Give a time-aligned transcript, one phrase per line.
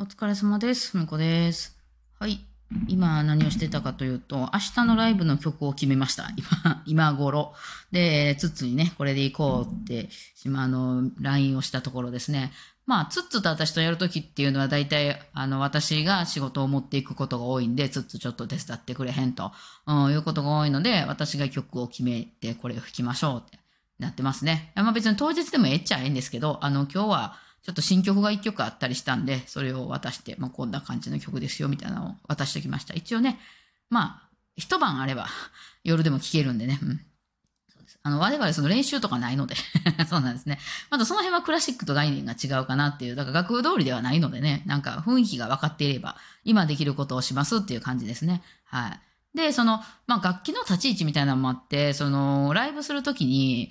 [0.00, 0.92] お疲れ様です。
[0.92, 1.76] ふみこです。
[2.20, 2.38] はい。
[2.86, 6.30] 今何をしてたかというと、明日のライブの曲を決めました。
[6.36, 7.52] 今、今頃。
[7.90, 10.08] で、ツッツにね、これで行こうって、
[10.44, 12.52] 今、あの、LINE をしたところですね。
[12.86, 19.50] まあ、ツッツと私とやるときっていうのは、大体、あの、私が仕事を持っていくことが多いんで、ツッツちょっと手伝ってくれへんと、
[19.88, 23.58] うん、いうことが多いので、私が曲を決めて、これを弾きましょうって
[23.98, 24.70] なってますね。
[24.76, 32.94] まあ別に当日でもええっちゃええんですけど、あの、今日は、ちょっと新曲が1曲あったりしたんで、それを渡して、まあ、こんな感じの曲ですよ、みたいなのを渡してきました。
[32.94, 33.38] 一応ね、
[33.90, 35.26] まあ、一晩あれば、
[35.84, 36.78] 夜でも聴けるんでね。
[36.82, 37.00] うん。
[38.02, 39.54] あの、我々その練習とかないので、
[40.08, 40.58] そうなんですね。
[40.90, 48.42] またその辺はクラシックと概念が違うかなっていう、だから楽譜通りではないのでね、なんか雰囲気が分かっていれば、今できることをしますっていう感じですね。
[48.64, 49.00] はい。
[49.36, 53.70] で、その、まあ、楽器の立ち位置みたいなのもあって、その、ライブするときに、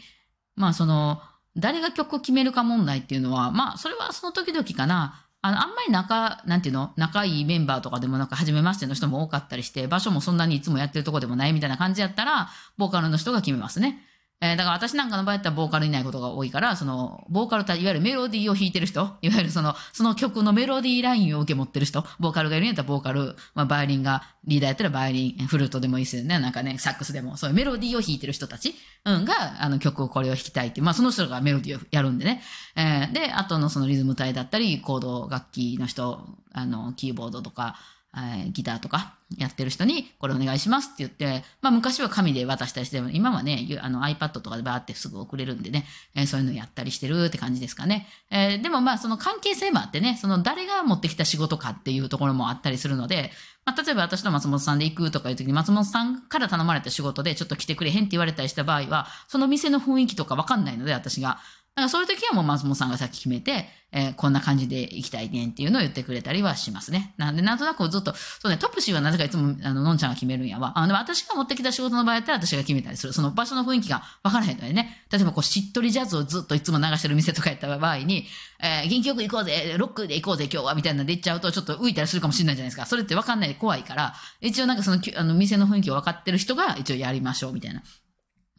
[0.56, 1.22] まあ、その、
[1.58, 5.24] 誰が曲を決めるか問題っていうのは、まあ、それはその時々かな。
[5.42, 6.94] あの、あんまり仲、なんていうの？
[6.98, 14.04] 仲いいメンバーとかでもなんか、初めましての人も多かったりして、場所もそんなにいつもやってるとこでもないみたいな感じやったら、ボーカルの人が決めますね。
[14.40, 26.38] えーだから私なんかの場合やったらボーカルいないことが多いから、その、ボーカルた、いわゆるメロディーを弾いてる人、いわゆるその、その曲のメロディーラインを受け持ってる人、ボーカルがいるんやったらボーカル、まあ、バイオリンが、リーダーやったらバイオリン、フルートでもいいですよね。
[26.38, 32.44] なんかね、サックスでも、そういうメロディーを弾いてる人たち、うん、が、あの曲をこれを弾きたいっていう、まあその人がメロディーをやるんでね。
[32.76, 37.76] えーで、あとのそのリズム隊だったり、コード楽器の人、あの、キーボードとか、
[38.20, 48.08] えギターとかやってる人にこれお願いしますって言って、まあ昔は紙で渡したりしても、今はね、あの iPad とかでバーってすぐ送れるんでね、えーそういうのやったりしてるって感じですかね。
[48.32, 53.32] えーでもまあその関係性もあってね、その誰が持ってきた仕事かっていうところもあったりするので、
[53.66, 61.40] まあ例えば私と松本さんで行くとかいう時に松本さんから頼まれた仕事でちょっと来てくれへんって言われたりした場合は、その店の雰囲気とかわかんないので私が。
[61.78, 67.14] だからそういう時はもう松本さんがさっき決めて、えーこんな感じで行きたいねんっていうのを言ってくれたりはしますね。
[67.18, 70.74] なんで、なんとなくずっと、そうね、トップシーはなぜかいつも、あの、のんちゃんが決めるんやわ。
[70.76, 73.14] あの、でも私が持ってきた仕事の場合やったら私が決めたりする。
[73.14, 75.04] その場所の雰囲気が分からへんのでね。
[75.12, 78.26] 例えばこう、しっとりジャズをずっといつも流してる店とかやった場合に、
[78.60, 82.88] えー元気よく行こうぜ、ロックで行こうぜ、今日は、みたいなので行っちゃうと、ちょっと浮いたりするかもしれないじゃないですか。
[82.88, 87.84] それって分かんないで怖いから、一応なんかその、あの、店の雰囲気を分かってる人が一応やりましょう、みたいな。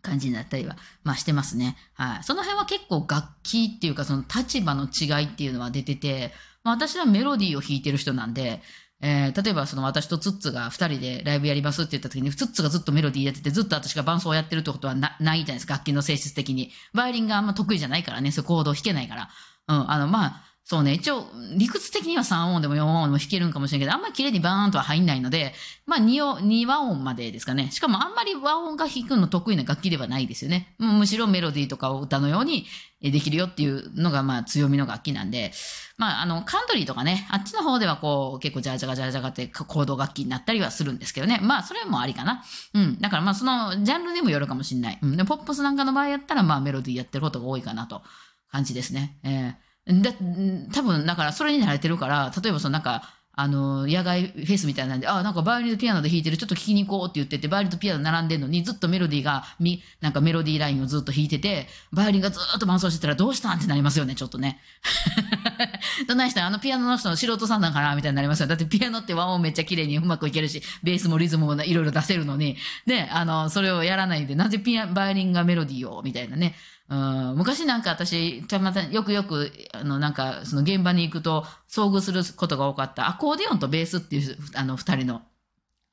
[0.08, 1.76] 感じになったりは、まあしてますね。
[1.94, 2.24] はい。
[2.24, 6.32] その辺は結構楽器っていうかその立場の違いっていうのは出てて、
[6.64, 8.62] まあ私はメロディーを弾いてる人なんで、
[9.00, 16.72] えー例えばその私とツッツが二人でライブやりますって言った時に、ツッツがずっとメロディーやってて、ずっと私が伴奏をやってるってことはなないじゃないですか、楽器の性質的に。
[16.94, 19.28] バイオリンがあんま得意じゃないからね、そういうコードを弾けないから。
[19.68, 21.24] うん、あの、まあ、そうね、一応、
[21.56, 25.54] 理屈的には3音でも4音でも弾けるんかもしれんけど、あんまり綺麗にバーンとは入んないので、
[25.86, 27.70] まあ2音、2和音までですかね。
[27.70, 30.74] しかもあんまり和音が弾くの得意な楽器ではないですよね。
[30.76, 32.66] もうむしろメロディーとかを歌のように
[33.00, 35.52] できるよっていうのがまあ強みの楽器なんで、
[35.96, 41.40] まああの、カントリーとかね、あっちの方ではこう結構ジャージャガジャージャガってコード楽器になったりはするんですけどね。
[41.42, 42.44] まあそれもありかな。
[42.74, 43.00] うん。
[43.00, 44.98] だからまあそのジャンルにもよるかもしれない。
[45.00, 45.16] うん。
[45.16, 48.02] で、ポップスなんかの場合やったらまあメロディーやってることが多いかなと
[48.52, 49.16] 感じですね。
[49.22, 64.58] えーだ、ん多分、だから、それに慣れてるから、例えば、そのなんか、あの、野外フェスみたいなんで、あ、なんかバイオリンとピアノで弾いてる、ちょっと聞きに行こうって言ってて、バイオリンとピアノ並んでるのに、ずっとメロディーが、み、なんかメロディーラインをずっと弾いてて、バイオリンがずっと伴奏してたら、どうしたんってなりますよね、ちょっとね。
[66.08, 66.46] どないしたん？
[66.48, 68.48] あのピアノの人の素人さんだから、みたいになりますよ。
[68.48, 72.56] だってピアノって和音めっちゃ綺麗にうまくいけるし、ベースもリズムもいろいろ出せるのに、
[72.86, 76.56] で、あの、それをやらないで、なぜピア、バイオリンがメロディーを、みたいなね。
[76.90, 85.22] うん、昔なんか私、たまたよくよく、あの、なんか、その現場に行くと、遭遇することが多かった、アコーディオンとベースっていう、あの、二人の、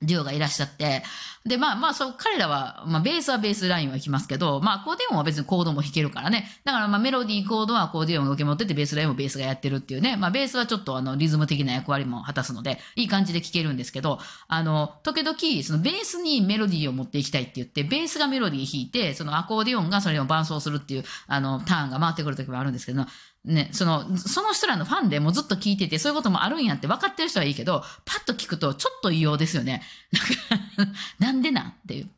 [0.01, 1.03] デュオがいらっしゃって、
[1.45, 6.49] で、まあまあ、そう、彼らは、まあ、ベースはベースラインは弾きますけど、まあ、アコーディオンは別にコードも弾けるからね。
[6.63, 10.17] だから、まあ、メロディーコードはアコーディオンが受け持ってて、ベースラインもベースがやってるっていうね。
[10.17, 23.05] まあ、ベースはちょっと、あの、リズム的な役割も果たすので、いい感じで聴けるんですけど、あの、時々、そのベースにメロディーを持っていきたいって言って、ベースがメロディー弾いて、そのアコーディオンがそれを伴奏するっていう、あの、ターンが回ってくる時もあるんですけど、
[23.45, 29.83] ね、その、その人らのファンでもずっと聞いてて、そういうこともあるんやって分かってる人はいいけど、パッと聞くとちょっと異様ですよね。
[30.77, 31.67] なんか、なんでなん？
[31.69, 32.09] っていう。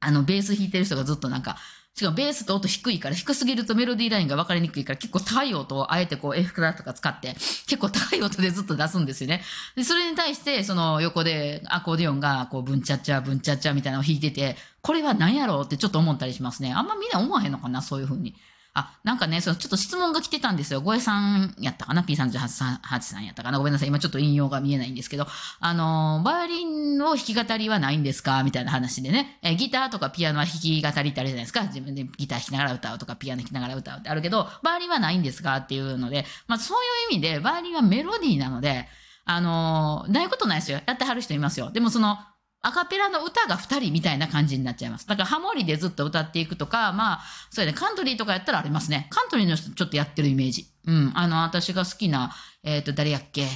[0.00, 1.56] あの、ベース弾いてる人がずっとなんか、
[1.94, 9.42] しかもベースと音低いから、低すぎるとメロディーラインが分かりにくいから、結構高い音をあえてこう、F クラとか使って、結構高い音でずっと出すんですよね。
[9.76, 16.72] で、それに対して、その横でアコーディオンが、こう、ブンチャッチャ、ブンチャッチャみたいなのを弾いてて、これは何やろうってちょっと思ったりしますね。
[16.72, 18.34] あんまみんな思わへんのかな、そういう風に。
[18.72, 20.80] あ、なんかね、そのちょっと質問が来てたんですよ。
[20.80, 23.58] ごえさんやったかな ?P38 さんやったかな？
[23.58, 23.88] ごめんなさい。
[23.88, 25.26] 今ちょっと引用が見えないんですけど、
[25.58, 28.44] あの、バイオリンの弾き語りはないんですか？
[28.44, 31.62] みたいな話でね、えギターとかピアノは弾き語りってあるじゃないですか。
[31.64, 36.78] 自分でギター弾きながら歌うとか、ピアノ弾きながら歌うってあるけど、バイオリンはないんですかっていうので、まあそう
[37.10, 38.86] いう意味で、バイオリンはメロディーなので、
[39.24, 40.80] あのないことないですよ。
[40.86, 41.70] やってはる人いますよ。
[41.70, 42.18] でもその、
[42.62, 45.06] アカペラの歌が2人みたいな感じになっちゃいます。
[45.06, 47.20] だからハモリでずっと歌っていくとか、まあ、
[47.50, 49.08] そうやね、カントリーとかやったらありますね。
[49.10, 50.66] カントリーの人ちょっとやってるイメージ。
[50.86, 51.12] うん。
[51.14, 53.46] あの、私が好きな、えっ、ー、と、誰やっけ？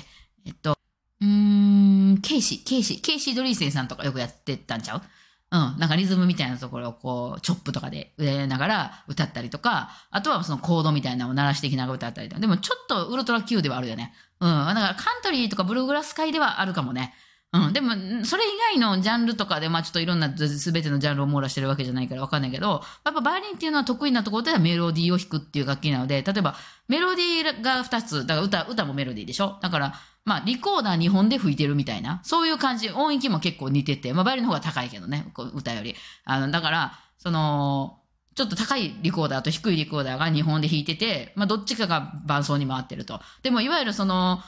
[0.47, 0.79] えっと、
[1.21, 5.03] うーん、ケイシー、ケイシー、ケイシー・ドリーセンさんとかよくやってたんちゃう？
[5.51, 5.79] うん。
[5.79, 12.41] なんかリズムみたいなところをこう、チョップとかで植えながら歌ったりとか、あとはそのコードみたいなのを鳴らしていきながら歌ったりとか。
[12.41, 14.15] でもちょっとウルトラ Q ではあるよね。
[14.41, 14.49] うん。
[14.49, 17.13] だからカントリーとかブルーグラス界ではあるかもね。
[17.55, 17.73] うん。
[17.73, 17.93] でも、
[18.25, 26.57] それ以外のジャンルとかで、まあちょっといろんな全てのジャンルを網羅してるわけじゃないからわかんないけど、やっぱバイオリンっていうのは得意なところではメロディーを弾くっていう楽器なので、例えば
[26.89, 29.57] メロディーが2つ、だから歌、歌もメロディーでしょ？
[29.63, 35.95] だから、まあリコーダー2本で吹いてるみたいな、そういう感じ、音域も結構似てて、まあバイオリンの方が高いけどね、歌より。
[36.25, 38.01] あの、だから、その、
[38.35, 43.21] ちょっと高いリコーダーと低いリコーダーが2本で弾いてて、まあどっちかが伴奏に回ってると。
[43.45, 44.41] でもいわゆるその、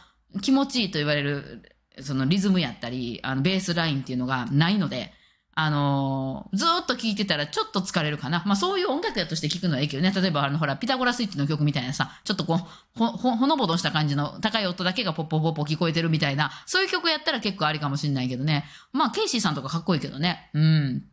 [0.42, 5.12] 気持ちいいと言われるそのリズムやったり、あの、ベースラインっていうのがないので、
[5.58, 8.42] あのー、ずっと聴いてたらちょっと疲れるかな。
[8.44, 10.12] まあそういう音楽やとして聴くのはいいけどね。
[10.14, 12.58] 例えばあのほら、ピタゴラスイッチの曲みたいなさ、ちょっとこう、
[12.98, 18.66] ほ、ほ、ほのぼのした感じの高い音だけがポッポポッポ聞こえてるみたいな、そういう曲やったら結構ありかもしんないけどね。
[18.92, 20.50] まあケイシーさんとかかっこいいけどね。
[20.52, 21.04] うん。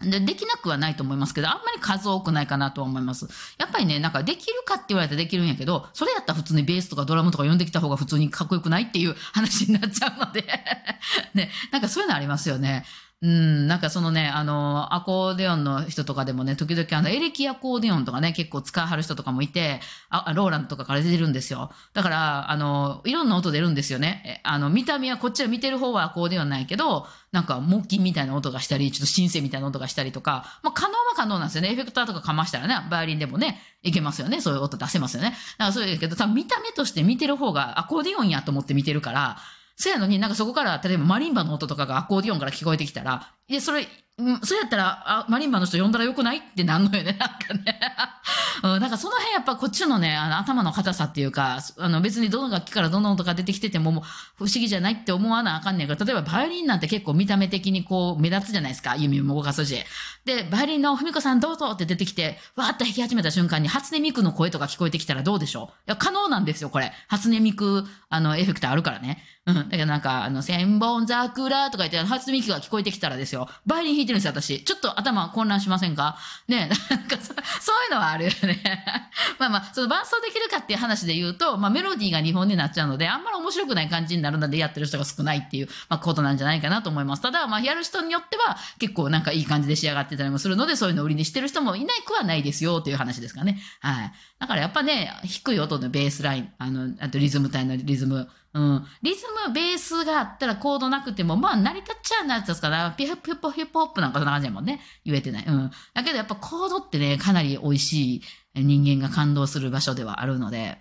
[0.00, 3.28] で、できなくはないと思いますけど、あんまり数多くないかなとは思います。
[3.58, 10.44] やっぱりね、なんかできるかって言われたらできるんやけど、それやったら普通にベースとかドラムとか呼んできた方が普通にかっこよくないっていう話になっちゃうので
[11.34, 12.84] ね、なんかそういうのありますよね。
[13.20, 21.72] うん、なんかそのね、あの、アコーディオンの人とかでもね、時々あの、エレキアコーディオンとかね、結構使わはる人とかもいて、あ、ローランドとかから出てるんですよ。
[21.94, 24.40] だから、あの、いろんな音出るんですよね。
[24.44, 31.72] あの、見た目はこっちは見てる方はアコーディオンないけど、なんか木琴みたいな音がしたり、ちょっとシンセみたいな音がしたりとか、まあ、可能は可能なんですよね。
[31.72, 34.40] エフェクターとかかましたらね、バイオリンでもね、いけますよね。
[34.40, 35.30] そういう音出せますよね。
[35.30, 35.38] だか
[35.70, 39.38] らそういうけど、多分見た目として見てる方がアコーディオンやと思って見てるから、
[39.78, 43.86] そやのになんかそこから、例えばマリンバの音とかがアコーディオンから聞こえてきたら、いや、それ、
[44.18, 46.38] うん、そうやったら、あ、マリンバの人呼んだらよくない？
[46.38, 47.80] ってなんのよね、なんかね。
[48.64, 54.00] うん、なんかその辺やっぱこっちのね、あの頭の硬さっていうか、あの別にどの楽器からどの音が出てきててもも
[54.36, 59.76] 不思議じゃないって思わなあかんねんから、例えばバイオリンなんて結構見た目的にこう目立つじゃないですか、弓も動かすし。
[60.24, 65.90] で、バイオリンのふみこさんどうぞって出てきて、わーっと弾き始めた瞬間に初音ミクの声とか聞こえてきたらどうでしょう？
[65.90, 66.92] いや、可能なんですよ、これ。
[67.06, 69.22] 初音ミク、あの、エフェクターあるからね。
[69.46, 69.54] うん。
[69.54, 73.48] だけどなんか、あの、千本桜とか言って、初音ミクが聞こえてきたらですよ。
[73.64, 74.64] バイオリン弾いてるんですよ、私。
[74.64, 76.18] ちょっと頭混乱しませんか？
[76.48, 78.84] ね なんかそ、そういうのはあるよね。
[79.38, 87.22] まあまあ、その伴奏できるかっていう話で言うと、まあメロディーが日本になっちゃうので、あんまり面白くない感じになるのでやってる人が少ないっていう、まあことなんじゃないかなと思います。
[87.22, 93.62] ただ、まあやる人によっては結構なんかいい感じで仕上がってたりもするので、そういうのを売りにしてる人もいないくはないですよっていう話ですかね。
[93.80, 94.12] はい。
[94.38, 98.28] だからやっぱね、低い音のベースライン、あの、あとリズム体のリズム、
[98.58, 98.86] うん。
[99.02, 104.80] リズム、ベースがあったらコードなくても、まあ、成り立っちゃうなやつですから、ピュップヒップヒップホップなんかそんな感じやもんね。
[105.04, 105.44] 言えてない。
[105.46, 105.70] うん。
[105.94, 108.22] だけどやっぱコードってね、かなり美味しい
[108.56, 110.78] 人間が感動する場所ではあるので、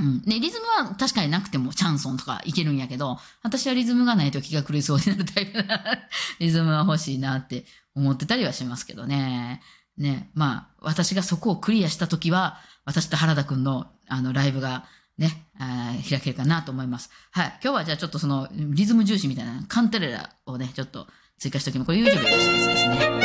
[0.00, 0.22] うん。
[0.26, 5.80] ね、リズムは確かになくてもチャンソンとかいけるんやけど、私はリズムがないと気が狂いそうになるタイプな
[6.40, 9.62] リズムは欲しいなって思ってたりはしますけどね。
[9.96, 14.86] ね、まあ、私がそこをクリアしたときは、私と原田くんのあのライブが
[15.18, 17.10] ね、あ開けるかなと思います。
[17.32, 17.58] はい。
[17.62, 21.06] 今日はじゃあちょっとそのリズム重視みたいなカンテレラをね、ちょっと
[21.38, 21.86] 追加しておきます。
[21.86, 23.17] これ YouTube でですね。